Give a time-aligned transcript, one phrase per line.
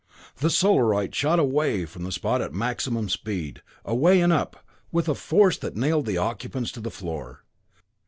[0.37, 5.13] The Solarite shot away from the spot at maximum speed away and up, with a
[5.13, 7.43] force that nailed the occupants to the floor.